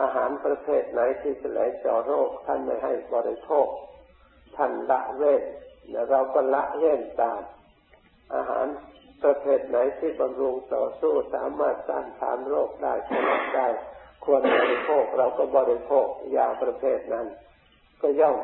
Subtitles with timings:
[0.00, 3.66] อาหารประเภทไหนที่จะไหลเจาะโรค ท่านไม่ให้บริโภค
[4.56, 5.42] ท่านละเว้น
[6.10, 7.40] เราก็ละเว้นตาม
[8.34, 8.66] อาหาร
[9.22, 13.68] ประเภทไหนที่บำรุงต่อสู้สามารถต้านทานโรคได้ชนะได้
[14.24, 17.26] ควรบริโภคเราก็บริโภคยาประเภทนั้น
[18.02, 18.36] ก็ย่อม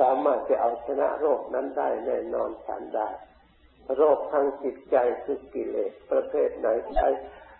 [0.00, 3.08] สามารถจะเอาชนะโรคนั้นได้แน่นอนฉันได้
[3.96, 7.08] โรคทางจิตใจคือกิเลสประเภทไหนใช้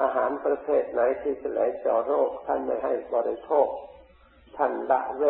[0.00, 3.68] อาหารประเภทไหนที่จะไหลเจาะโรคท่านไม่ให้บริโภค
[4.56, 5.20] ท่านละเว้